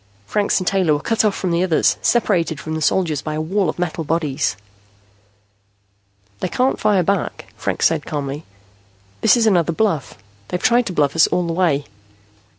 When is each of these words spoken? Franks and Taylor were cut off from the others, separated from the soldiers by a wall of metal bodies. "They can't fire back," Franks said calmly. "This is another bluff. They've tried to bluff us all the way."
Franks 0.25 0.57
and 0.59 0.65
Taylor 0.65 0.93
were 0.93 0.99
cut 0.99 1.23
off 1.23 1.35
from 1.35 1.51
the 1.51 1.61
others, 1.61 1.97
separated 2.01 2.59
from 2.59 2.73
the 2.73 2.81
soldiers 2.81 3.21
by 3.21 3.35
a 3.35 3.39
wall 3.39 3.69
of 3.69 3.77
metal 3.77 4.03
bodies. 4.03 4.57
"They 6.39 6.49
can't 6.49 6.79
fire 6.79 7.03
back," 7.03 7.53
Franks 7.55 7.85
said 7.85 8.03
calmly. 8.07 8.43
"This 9.21 9.37
is 9.37 9.45
another 9.45 9.73
bluff. 9.73 10.17
They've 10.47 10.59
tried 10.59 10.87
to 10.87 10.93
bluff 10.93 11.15
us 11.15 11.27
all 11.27 11.45
the 11.45 11.53
way." 11.53 11.85